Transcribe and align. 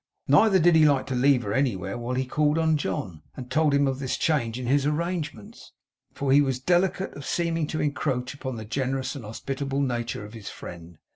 Neither 0.27 0.57
did 0.57 0.75
he 0.75 0.83
like 0.89 1.05
to 1.05 1.13
leave 1.15 1.43
her 1.43 1.53
anywhere 1.53 1.95
while 1.95 2.15
he 2.15 2.25
called 2.25 2.57
on 2.57 2.75
John, 2.75 3.21
and 3.37 3.51
told 3.51 3.71
him 3.71 3.85
of 3.87 3.99
this 3.99 4.17
change 4.17 4.57
in 4.57 4.65
his 4.65 4.87
arrangements; 4.87 5.73
for 6.11 6.31
he 6.31 6.41
was 6.41 6.57
delicate 6.57 7.13
of 7.13 7.23
seeming 7.23 7.67
to 7.67 7.79
encroach 7.81 8.33
upon 8.33 8.55
the 8.55 8.65
generous 8.65 9.15
and 9.15 9.23
hospitable 9.23 9.79
nature 9.79 10.25
of 10.25 10.33
his 10.33 10.49
friend. 10.49 10.97